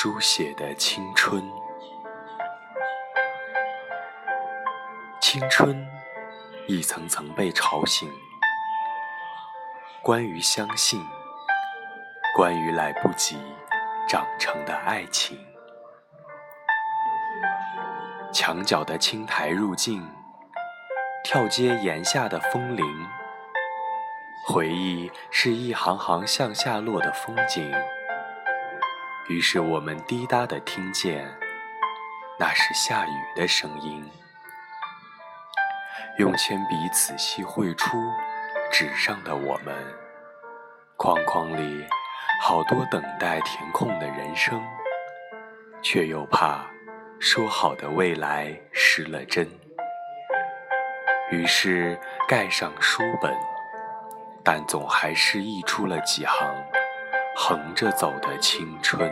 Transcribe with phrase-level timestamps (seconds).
[0.00, 1.42] 书写的青春，
[5.20, 5.84] 青春
[6.68, 8.08] 一层层被吵醒。
[10.00, 11.04] 关于相信，
[12.32, 13.38] 关于来不及
[14.08, 15.36] 长成的爱情，
[18.32, 20.08] 墙角的青苔入镜，
[21.24, 22.86] 跳阶檐下的风铃，
[24.46, 27.68] 回忆是一行行向下落的风景。
[29.28, 31.30] 于是我们滴答地听见，
[32.38, 34.02] 那是下雨的声音。
[36.16, 37.98] 用铅笔仔细绘出
[38.72, 39.74] 纸上的我们，
[40.96, 41.86] 框框里
[42.40, 44.66] 好多等待填空的人生，
[45.82, 46.64] 却又怕
[47.20, 49.46] 说好的未来失了真。
[51.30, 53.36] 于是盖上书本，
[54.42, 56.48] 但总还是溢出了几行。
[57.48, 59.10] 横着走的青春。